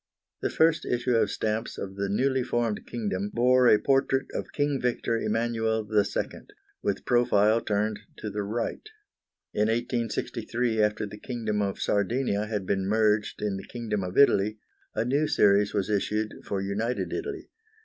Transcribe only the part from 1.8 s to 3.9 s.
the newly formed kingdom bore a